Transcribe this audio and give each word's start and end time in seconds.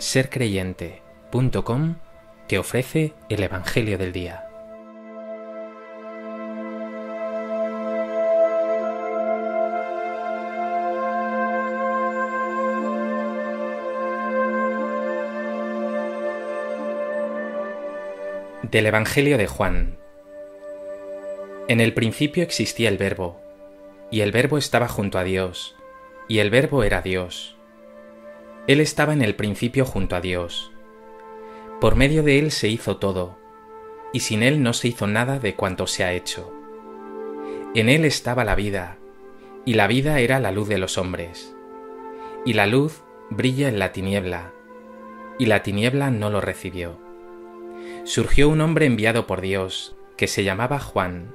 sercreyente.com 0.00 1.96
te 2.48 2.58
ofrece 2.58 3.12
el 3.28 3.42
Evangelio 3.42 3.98
del 3.98 4.12
Día. 4.12 4.46
Del 18.62 18.86
Evangelio 18.86 19.36
de 19.36 19.46
Juan. 19.46 19.98
En 21.68 21.80
el 21.80 21.92
principio 21.92 22.42
existía 22.42 22.88
el 22.88 22.96
Verbo, 22.96 23.38
y 24.10 24.22
el 24.22 24.32
Verbo 24.32 24.56
estaba 24.56 24.88
junto 24.88 25.18
a 25.18 25.24
Dios, 25.24 25.76
y 26.26 26.38
el 26.38 26.48
Verbo 26.48 26.84
era 26.84 27.02
Dios. 27.02 27.59
Él 28.66 28.80
estaba 28.80 29.14
en 29.14 29.22
el 29.22 29.34
principio 29.34 29.84
junto 29.84 30.16
a 30.16 30.20
Dios. 30.20 30.70
Por 31.80 31.96
medio 31.96 32.22
de 32.22 32.38
Él 32.38 32.50
se 32.50 32.68
hizo 32.68 32.98
todo, 32.98 33.38
y 34.12 34.20
sin 34.20 34.42
Él 34.42 34.62
no 34.62 34.74
se 34.74 34.88
hizo 34.88 35.06
nada 35.06 35.38
de 35.38 35.54
cuanto 35.54 35.86
se 35.86 36.04
ha 36.04 36.12
hecho. 36.12 36.52
En 37.74 37.88
Él 37.88 38.04
estaba 38.04 38.44
la 38.44 38.54
vida, 38.54 38.98
y 39.64 39.74
la 39.74 39.86
vida 39.86 40.20
era 40.20 40.40
la 40.40 40.52
luz 40.52 40.68
de 40.68 40.78
los 40.78 40.98
hombres. 40.98 41.56
Y 42.44 42.52
la 42.52 42.66
luz 42.66 43.02
brilla 43.30 43.68
en 43.68 43.78
la 43.78 43.92
tiniebla, 43.92 44.52
y 45.38 45.46
la 45.46 45.62
tiniebla 45.62 46.10
no 46.10 46.28
lo 46.28 46.42
recibió. 46.42 46.98
Surgió 48.04 48.48
un 48.48 48.60
hombre 48.60 48.84
enviado 48.84 49.26
por 49.26 49.40
Dios, 49.40 49.96
que 50.18 50.26
se 50.26 50.44
llamaba 50.44 50.78
Juan. 50.78 51.34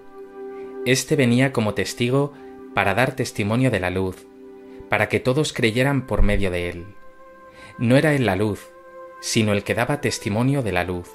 Este 0.85 1.15
venía 1.15 1.51
como 1.51 1.73
testigo 1.73 2.33
para 2.75 2.93
dar 2.93 3.15
testimonio 3.15 3.71
de 3.71 3.79
la 3.79 3.89
luz, 3.89 4.27
para 4.89 5.09
que 5.09 5.19
todos 5.19 5.53
creyeran 5.53 6.05
por 6.05 6.21
medio 6.21 6.51
de 6.51 6.69
él 6.69 6.85
no 7.77 7.97
era 7.97 8.13
él 8.13 8.25
la 8.25 8.35
luz, 8.35 8.71
sino 9.19 9.53
el 9.53 9.63
que 9.63 9.75
daba 9.75 10.01
testimonio 10.01 10.61
de 10.63 10.71
la 10.71 10.83
luz. 10.83 11.09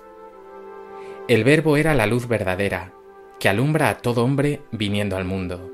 El 1.28 1.44
Verbo 1.44 1.76
era 1.76 1.94
la 1.94 2.06
luz 2.06 2.28
verdadera, 2.28 2.92
que 3.38 3.48
alumbra 3.48 3.88
a 3.88 3.98
todo 3.98 4.24
hombre 4.24 4.60
viniendo 4.72 5.16
al 5.16 5.24
mundo. 5.24 5.70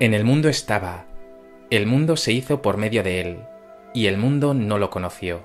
En 0.00 0.12
el 0.12 0.24
mundo 0.24 0.48
estaba, 0.48 1.06
el 1.70 1.86
mundo 1.86 2.16
se 2.16 2.32
hizo 2.32 2.62
por 2.62 2.76
medio 2.76 3.02
de 3.02 3.20
él, 3.20 3.38
y 3.94 4.06
el 4.06 4.18
mundo 4.18 4.54
no 4.54 4.78
lo 4.78 4.90
conoció. 4.90 5.42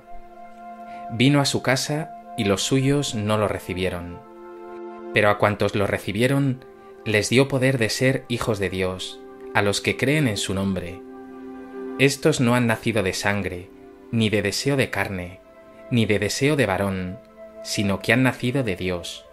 Vino 1.13 1.39
a 1.39 1.45
su 1.45 1.61
casa 1.61 2.11
y 2.37 2.45
los 2.45 2.63
suyos 2.63 3.15
no 3.15 3.37
lo 3.37 3.47
recibieron. 3.47 4.19
Pero 5.13 5.29
a 5.29 5.37
cuantos 5.37 5.75
lo 5.75 5.87
recibieron, 5.87 6.65
les 7.05 7.29
dio 7.29 7.47
poder 7.47 7.77
de 7.77 7.89
ser 7.89 8.25
hijos 8.27 8.59
de 8.59 8.69
Dios, 8.69 9.19
a 9.53 9.61
los 9.61 9.81
que 9.81 9.97
creen 9.97 10.27
en 10.27 10.37
su 10.37 10.53
nombre. 10.53 11.01
Estos 11.99 12.39
no 12.39 12.55
han 12.55 12.67
nacido 12.67 13.03
de 13.03 13.13
sangre, 13.13 13.69
ni 14.11 14.29
de 14.29 14.41
deseo 14.41 14.75
de 14.75 14.89
carne, 14.89 15.39
ni 15.89 16.05
de 16.05 16.19
deseo 16.19 16.55
de 16.55 16.65
varón, 16.65 17.19
sino 17.63 17.99
que 17.99 18.13
han 18.13 18.23
nacido 18.23 18.63
de 18.63 18.75
Dios. 18.75 19.25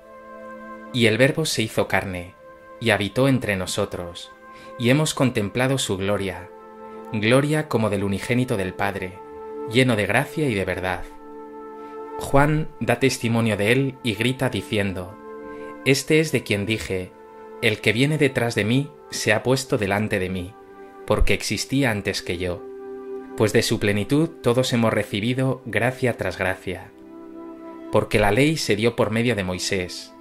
Y 0.92 1.06
el 1.06 1.18
Verbo 1.18 1.44
se 1.44 1.62
hizo 1.62 1.88
carne, 1.88 2.34
y 2.80 2.90
habitó 2.90 3.28
entre 3.28 3.56
nosotros, 3.56 4.30
y 4.78 4.90
hemos 4.90 5.14
contemplado 5.14 5.78
su 5.78 5.96
gloria, 5.96 6.48
gloria 7.12 7.68
como 7.68 7.90
del 7.90 8.04
unigénito 8.04 8.56
del 8.56 8.72
Padre, 8.72 9.18
lleno 9.70 9.96
de 9.96 10.06
gracia 10.06 10.48
y 10.48 10.54
de 10.54 10.64
verdad. 10.64 11.02
Juan 12.18 12.68
da 12.80 13.00
testimonio 13.00 13.56
de 13.56 13.72
él 13.72 13.94
y 14.02 14.14
grita 14.14 14.48
diciendo, 14.48 15.16
Este 15.84 16.20
es 16.20 16.32
de 16.32 16.42
quien 16.42 16.66
dije, 16.66 17.12
el 17.62 17.80
que 17.80 17.92
viene 17.92 18.18
detrás 18.18 18.54
de 18.54 18.64
mí 18.64 18.90
se 19.10 19.32
ha 19.32 19.42
puesto 19.42 19.78
delante 19.78 20.18
de 20.18 20.30
mí, 20.30 20.54
porque 21.06 21.34
existía 21.34 21.90
antes 21.90 22.22
que 22.22 22.38
yo 22.38 22.67
pues 23.38 23.52
de 23.52 23.62
su 23.62 23.78
plenitud 23.78 24.28
todos 24.42 24.72
hemos 24.72 24.92
recibido 24.92 25.62
gracia 25.64 26.16
tras 26.16 26.38
gracia. 26.38 26.90
Porque 27.92 28.18
la 28.18 28.32
ley 28.32 28.56
se 28.56 28.74
dio 28.74 28.96
por 28.96 29.12
medio 29.12 29.36
de 29.36 29.44
Moisés. 29.44 30.12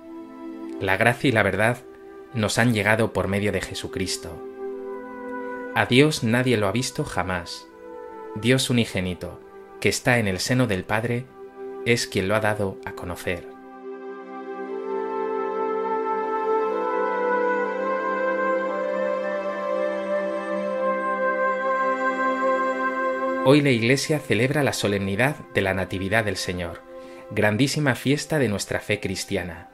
La 0.80 0.98
gracia 0.98 1.30
y 1.30 1.32
la 1.32 1.42
verdad 1.42 1.80
nos 2.36 2.60
han 2.60 2.76
llegado 2.76 3.14
por 3.14 3.28
medio 3.28 3.52
de 3.52 3.62
Jesucristo. 3.62 4.40
A 5.74 5.88
Dios 5.88 6.24
nadie 6.24 6.58
lo 6.58 6.68
ha 6.68 6.72
visto 6.72 7.04
jamás. 7.04 7.66
Dios 8.36 8.70
unigénito, 8.70 9.42
que 9.82 9.90
está 9.90 10.20
en 10.20 10.28
el 10.28 10.38
seno 10.38 10.68
del 10.68 10.84
Padre, 10.84 11.26
es 11.88 12.06
quien 12.06 12.28
lo 12.28 12.36
ha 12.36 12.40
dado 12.40 12.78
a 12.86 12.92
conocer. 12.92 13.57
Hoy 23.50 23.62
la 23.62 23.70
Iglesia 23.70 24.20
celebra 24.20 24.62
la 24.62 24.74
solemnidad 24.74 25.38
de 25.54 25.62
la 25.62 25.74
Natividad 25.74 26.26
del 26.26 26.36
Señor, 26.36 26.82
grandísima 27.32 27.96
fiesta 27.96 28.40
de 28.40 28.50
nuestra 28.50 28.82
fe 28.82 29.00
cristiana. 29.00 29.70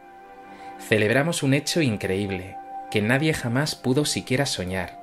Celebramos 0.77 1.41
un 1.41 1.55
hecho 1.55 1.81
increíble, 1.81 2.55
que 2.91 3.01
nadie 3.01 3.33
jamás 3.33 3.73
pudo 3.73 4.05
siquiera 4.05 4.45
soñar. 4.45 5.01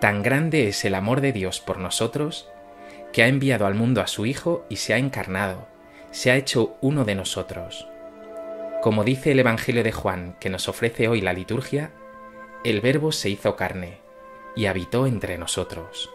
Tan 0.00 0.22
grande 0.22 0.68
es 0.68 0.84
el 0.84 0.94
amor 0.94 1.20
de 1.20 1.32
Dios 1.32 1.58
por 1.58 1.78
nosotros, 1.78 2.48
que 3.12 3.24
ha 3.24 3.26
enviado 3.26 3.66
al 3.66 3.74
mundo 3.74 4.00
a 4.00 4.06
su 4.06 4.26
Hijo 4.26 4.64
y 4.68 4.76
se 4.76 4.94
ha 4.94 4.98
encarnado, 4.98 5.66
se 6.12 6.30
ha 6.30 6.36
hecho 6.36 6.76
uno 6.82 7.04
de 7.04 7.16
nosotros. 7.16 7.88
Como 8.80 9.02
dice 9.02 9.32
el 9.32 9.40
Evangelio 9.40 9.82
de 9.82 9.90
Juan 9.90 10.36
que 10.38 10.50
nos 10.50 10.68
ofrece 10.68 11.08
hoy 11.08 11.20
la 11.20 11.32
liturgia, 11.32 11.90
el 12.62 12.80
Verbo 12.80 13.10
se 13.10 13.28
hizo 13.28 13.56
carne 13.56 13.98
y 14.54 14.66
habitó 14.66 15.08
entre 15.08 15.36
nosotros. 15.36 16.10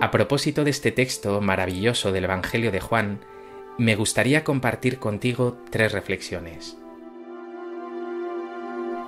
A 0.00 0.10
propósito 0.10 0.64
de 0.64 0.70
este 0.70 0.92
texto 0.92 1.42
maravilloso 1.42 2.10
del 2.10 2.24
Evangelio 2.24 2.72
de 2.72 2.80
Juan, 2.80 3.20
me 3.76 3.96
gustaría 3.96 4.44
compartir 4.44 4.98
contigo 4.98 5.58
tres 5.68 5.92
reflexiones. 5.92 6.78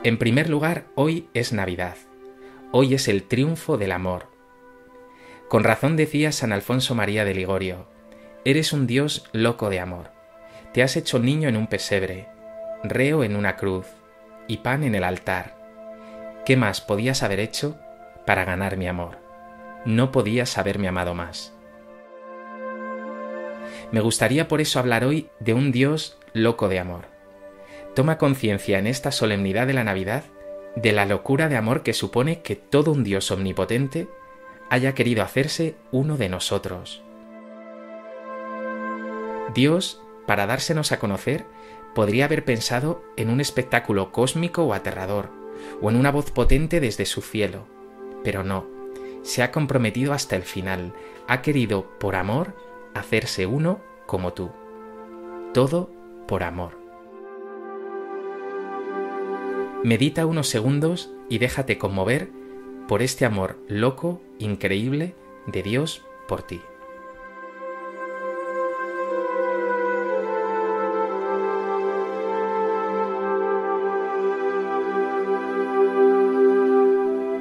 En 0.04 0.19
primer 0.19 0.50
lugar, 0.50 0.84
hoy 0.94 1.31
es 1.32 1.54
Navidad. 1.54 1.97
Hoy 2.72 2.92
es 2.92 3.08
el 3.08 3.22
triunfo 3.22 3.78
del 3.78 3.91
amor. 3.91 4.26
Con 5.48 5.64
razón 5.64 5.97
decía 5.97 6.31
San 6.31 6.52
Alfonso 6.52 6.94
María 6.94 7.25
de 7.25 7.34
Ligorio, 7.34 7.86
eres 8.44 8.75
un 8.75 8.86
Dios 8.86 9.31
loco 9.32 9.70
de 9.70 9.81
amor. 9.81 10.10
Te 10.75 10.82
has 10.82 10.97
hecho 10.97 11.19
niño 11.19 11.48
en 11.48 11.56
un 11.56 11.69
pesebre, 11.69 12.28
reo 12.84 13.25
en 13.25 13.36
una 13.36 13.56
cruz 13.56 13.86
y 14.47 14.58
pan 14.58 14.84
en 14.84 14.94
el 14.94 15.04
altar. 15.04 15.56
¿Qué 16.44 16.58
más 16.58 16.82
podías 16.82 17.22
haber 17.22 17.41
hecho 17.41 17.78
para 18.26 18.44
ganar 18.44 18.76
mi 18.76 18.88
amor? 18.88 19.21
No 19.84 20.12
podías 20.12 20.59
haberme 20.59 20.88
amado 20.88 21.15
más. 21.15 21.53
Me 23.91 24.00
gustaría 24.00 24.48
por 24.48 24.60
eso 24.60 24.78
hablar 24.78 25.04
hoy 25.04 25.28
de 25.41 25.54
un 25.54 25.72
Dios 25.72 26.19
loco 26.32 26.69
de 26.69 26.78
amor. 26.78 27.06
Toma 27.94 28.16
conciencia 28.16 28.78
en 28.78 28.87
esta 28.87 29.12
solemnidad 29.12 29.66
de 29.66 29.75
la 29.75 29.84
Navidad 29.84 30.25
de 30.76 30.93
la 30.93 31.04
locura 31.04 31.50
de 31.50 31.56
amor 31.56 31.82
que 31.82 31.93
supone 31.93 32.41
que 32.41 32.56
todo 32.56 32.93
un 32.93 33.04
Dios 33.04 33.31
omnipotente 33.31 34.09
haya 34.70 34.94
querido 34.94 35.22
hacerse 35.22 35.75
uno 35.91 36.16
de 36.16 36.31
nosotros. 36.31 37.03
Dios, 39.54 40.00
para 40.26 40.47
dársenos 40.47 40.93
a 40.93 40.99
conocer, 40.99 41.44
podría 41.94 42.25
haber 42.25 42.47
pensado 42.47 43.04
en 43.19 43.28
un 43.28 43.43
espectáculo 43.43 44.12
cósmico 44.12 44.62
o 44.62 44.72
aterrador, 44.72 45.28
o 45.82 45.91
en 45.91 45.97
una 45.97 46.10
voz 46.10 46.31
potente 46.31 46.81
desde 46.81 47.04
su 47.04 47.20
cielo, 47.20 47.66
pero 48.25 48.43
no 48.43 48.81
se 49.22 49.42
ha 49.42 49.50
comprometido 49.50 50.12
hasta 50.12 50.36
el 50.36 50.42
final, 50.42 50.92
ha 51.28 51.42
querido, 51.42 51.86
por 51.98 52.16
amor, 52.16 52.54
hacerse 52.94 53.46
uno 53.46 53.80
como 54.06 54.32
tú. 54.32 54.50
Todo 55.54 55.90
por 56.26 56.42
amor. 56.42 56.78
Medita 59.84 60.26
unos 60.26 60.48
segundos 60.48 61.10
y 61.28 61.38
déjate 61.38 61.78
conmover 61.78 62.30
por 62.86 63.02
este 63.02 63.24
amor 63.24 63.58
loco, 63.69 64.20
increíble 64.38 65.14
de 65.46 65.62
Dios 65.62 66.04
por 66.28 66.42
ti. 66.42 66.60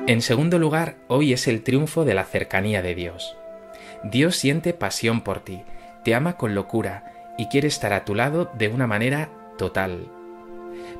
En 0.07 0.21
segundo 0.21 0.57
lugar, 0.57 0.95
hoy 1.07 1.31
es 1.31 1.47
el 1.47 1.61
triunfo 1.61 2.05
de 2.05 2.15
la 2.15 2.25
cercanía 2.25 2.81
de 2.81 2.95
Dios. 2.95 3.37
Dios 4.03 4.35
siente 4.35 4.73
pasión 4.73 5.21
por 5.21 5.41
ti, 5.41 5.63
te 6.03 6.15
ama 6.15 6.37
con 6.37 6.55
locura 6.55 7.33
y 7.37 7.45
quiere 7.47 7.67
estar 7.67 7.93
a 7.93 8.03
tu 8.03 8.15
lado 8.15 8.51
de 8.57 8.67
una 8.67 8.87
manera 8.87 9.29
total. 9.59 10.07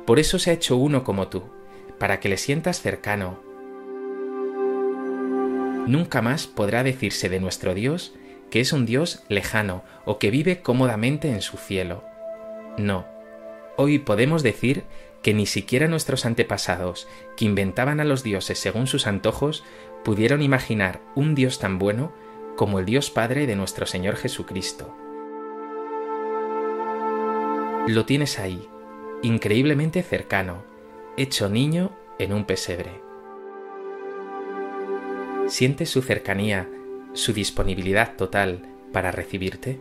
Por 0.06 0.20
eso 0.20 0.38
se 0.38 0.50
ha 0.50 0.54
hecho 0.54 0.76
uno 0.76 1.02
como 1.02 1.26
tú, 1.26 1.42
para 1.98 2.20
que 2.20 2.28
le 2.28 2.36
sientas 2.36 2.80
cercano. 2.80 3.40
Nunca 5.86 6.22
más 6.22 6.46
podrá 6.46 6.84
decirse 6.84 7.28
de 7.28 7.40
nuestro 7.40 7.74
Dios 7.74 8.14
que 8.52 8.60
es 8.60 8.72
un 8.72 8.86
Dios 8.86 9.24
lejano 9.28 9.82
o 10.04 10.18
que 10.18 10.30
vive 10.30 10.60
cómodamente 10.60 11.28
en 11.30 11.40
su 11.40 11.56
cielo. 11.56 12.04
No, 12.78 13.06
Hoy 13.76 13.98
podemos 13.98 14.42
decir 14.42 14.84
que 15.22 15.32
ni 15.32 15.46
siquiera 15.46 15.88
nuestros 15.88 16.26
antepasados, 16.26 17.08
que 17.36 17.44
inventaban 17.44 18.00
a 18.00 18.04
los 18.04 18.22
dioses 18.22 18.58
según 18.58 18.86
sus 18.86 19.06
antojos, 19.06 19.64
pudieron 20.04 20.42
imaginar 20.42 21.00
un 21.14 21.34
Dios 21.34 21.58
tan 21.58 21.78
bueno 21.78 22.12
como 22.56 22.80
el 22.80 22.84
Dios 22.84 23.10
Padre 23.10 23.46
de 23.46 23.56
nuestro 23.56 23.86
Señor 23.86 24.16
Jesucristo. 24.16 24.94
Lo 27.86 28.04
tienes 28.04 28.38
ahí, 28.38 28.68
increíblemente 29.22 30.02
cercano, 30.02 30.64
hecho 31.16 31.48
niño 31.48 31.92
en 32.18 32.32
un 32.32 32.44
pesebre. 32.44 33.00
¿Sientes 35.48 35.90
su 35.90 36.02
cercanía, 36.02 36.68
su 37.14 37.32
disponibilidad 37.32 38.16
total 38.16 38.62
para 38.92 39.10
recibirte? 39.12 39.78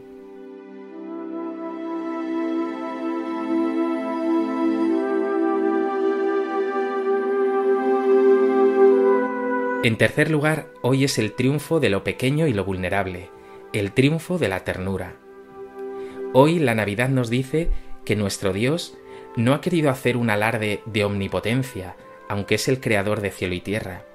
En 9.83 9.98
tercer 9.98 10.30
lugar, 10.30 10.68
hoy 10.83 11.06
es 11.06 11.18
el 11.18 11.33
triunfo 11.33 11.80
de 11.80 11.89
lo 11.89 12.04
pequeño 12.04 12.45
y 12.45 12.54
lo 12.54 12.63
vulnerable, 12.63 13.31
el 13.74 13.94
triunfo 13.94 14.38
de 14.38 14.48
la 14.48 14.63
ternura. 14.63 15.16
Hoy 16.33 16.60
la 16.60 16.75
Navidad 16.75 17.10
nos 17.10 17.31
dice 17.31 17.72
que 18.06 18.16
nuestro 18.16 18.54
Dios 18.54 18.95
no 19.36 19.56
ha 19.56 19.62
querido 19.62 19.89
hacer 19.89 20.18
un 20.18 20.30
alarde 20.30 20.83
de 20.86 21.04
omnipotencia, 21.04 21.95
aunque 22.30 22.56
es 22.56 22.68
el 22.68 22.80
creador 22.80 23.22
de 23.22 23.31
cielo 23.31 23.56
y 23.56 23.60
tierra. 23.60 24.06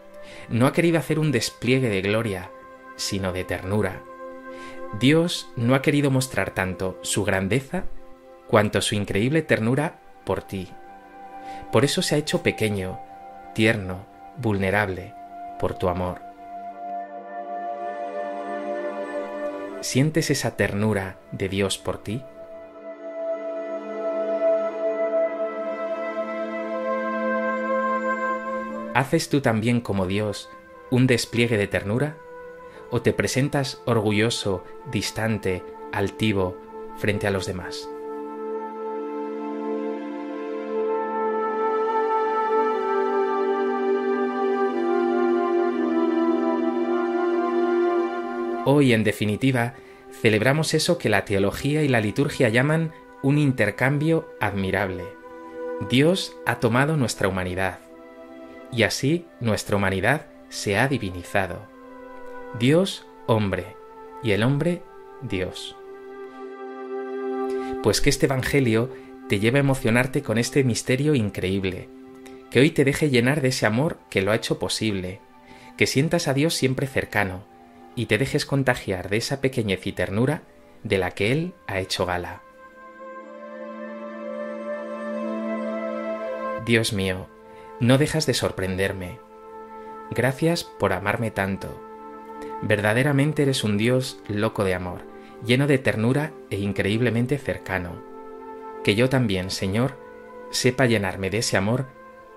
No 0.48 0.68
ha 0.68 0.72
querido 0.72 0.98
hacer 1.00 1.18
un 1.18 1.32
despliegue 1.32 1.88
de 1.88 2.00
gloria, 2.00 2.52
sino 2.94 3.32
de 3.32 3.42
ternura. 3.42 4.04
Dios 5.00 5.48
no 5.56 5.74
ha 5.74 5.82
querido 5.82 6.12
mostrar 6.12 6.54
tanto 6.54 6.96
su 7.02 7.24
grandeza 7.24 7.86
cuanto 8.46 8.80
su 8.80 8.94
increíble 8.94 9.42
ternura 9.42 9.98
por 10.24 10.44
ti. 10.44 10.68
Por 11.72 11.84
eso 11.84 12.02
se 12.02 12.14
ha 12.14 12.18
hecho 12.18 12.44
pequeño, 12.44 13.00
tierno, 13.52 14.06
vulnerable, 14.36 15.12
por 15.58 15.74
tu 15.74 15.88
amor. 15.88 16.20
¿Sientes 19.80 20.30
esa 20.30 20.56
ternura 20.56 21.18
de 21.32 21.48
Dios 21.48 21.78
por 21.78 22.02
ti? 22.02 22.22
¿Haces 28.94 29.28
tú 29.28 29.42
también 29.42 29.80
como 29.80 30.06
Dios 30.06 30.48
un 30.90 31.06
despliegue 31.06 31.58
de 31.58 31.66
ternura? 31.66 32.16
¿O 32.90 33.02
te 33.02 33.12
presentas 33.12 33.82
orgulloso, 33.84 34.64
distante, 34.90 35.62
altivo 35.92 36.56
frente 36.96 37.26
a 37.26 37.30
los 37.30 37.46
demás? 37.46 37.88
Hoy, 48.68 48.92
en 48.92 49.04
definitiva, 49.04 49.74
celebramos 50.10 50.74
eso 50.74 50.98
que 50.98 51.08
la 51.08 51.24
teología 51.24 51.84
y 51.84 51.88
la 51.88 52.00
liturgia 52.00 52.48
llaman 52.48 52.90
un 53.22 53.38
intercambio 53.38 54.28
admirable. 54.40 55.04
Dios 55.88 56.36
ha 56.46 56.58
tomado 56.58 56.96
nuestra 56.96 57.28
humanidad, 57.28 57.78
y 58.72 58.82
así 58.82 59.24
nuestra 59.38 59.76
humanidad 59.76 60.26
se 60.48 60.76
ha 60.78 60.88
divinizado. 60.88 61.62
Dios, 62.58 63.06
hombre, 63.26 63.76
y 64.24 64.32
el 64.32 64.42
hombre, 64.42 64.82
Dios. 65.22 65.76
Pues 67.84 68.00
que 68.00 68.10
este 68.10 68.26
Evangelio 68.26 68.90
te 69.28 69.38
lleve 69.38 69.58
a 69.58 69.60
emocionarte 69.60 70.22
con 70.22 70.38
este 70.38 70.64
misterio 70.64 71.14
increíble, 71.14 71.88
que 72.50 72.58
hoy 72.58 72.70
te 72.70 72.82
deje 72.84 73.10
llenar 73.10 73.42
de 73.42 73.48
ese 73.48 73.64
amor 73.64 73.98
que 74.10 74.22
lo 74.22 74.32
ha 74.32 74.34
hecho 74.34 74.58
posible, 74.58 75.20
que 75.76 75.86
sientas 75.86 76.26
a 76.26 76.34
Dios 76.34 76.52
siempre 76.54 76.88
cercano, 76.88 77.44
y 77.96 78.06
te 78.06 78.19
dejes 78.19 78.46
contagiar 78.46 79.08
de 79.08 79.16
esa 79.16 79.40
pequeñez 79.40 79.87
y 79.87 79.93
ternura 79.93 80.43
de 80.84 80.98
la 80.98 81.10
que 81.10 81.32
Él 81.32 81.54
ha 81.66 81.81
hecho 81.81 82.06
gala. 82.06 82.43
Dios 86.64 86.93
mío, 86.93 87.26
no 87.81 87.98
dejas 87.98 88.26
de 88.26 88.34
sorprenderme. 88.34 89.19
Gracias 90.10 90.64
por 90.64 90.93
amarme 90.93 91.31
tanto. 91.31 91.81
Verdaderamente 92.62 93.43
eres 93.43 93.64
un 93.64 93.78
Dios 93.78 94.20
loco 94.28 94.64
de 94.64 94.75
amor, 94.75 95.02
lleno 95.44 95.66
de 95.66 95.78
ternura 95.78 96.32
e 96.50 96.58
increíblemente 96.58 97.38
cercano. 97.38 98.02
Que 98.84 98.94
yo 98.94 99.08
también, 99.08 99.50
Señor, 99.50 99.96
sepa 100.50 100.87
llenarme 100.87 101.31
de 101.31 101.38
ese 101.38 101.56
amor 101.56 101.87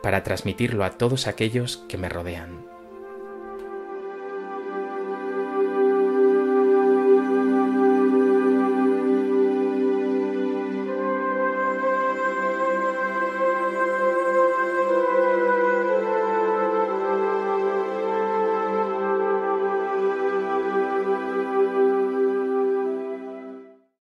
para 0.02 0.24
transmitirlo 0.24 0.84
a 0.84 0.92
todos 0.92 1.28
aquellos 1.28 1.78
que 1.90 1.98
me 1.98 2.10
rodean. 2.10 2.79